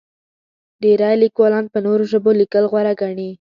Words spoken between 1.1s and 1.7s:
لیکوالان